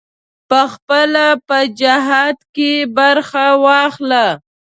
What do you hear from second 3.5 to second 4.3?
واخله.